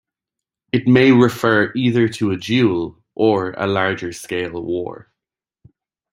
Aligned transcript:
It 0.71 0.87
may 0.87 1.11
refer 1.11 1.71
either 1.75 2.07
to 2.09 2.31
a 2.31 2.35
duel 2.35 2.97
or 3.13 3.51
a 3.55 3.67
larger 3.67 4.11
scale 4.11 4.59
war. 4.59 5.11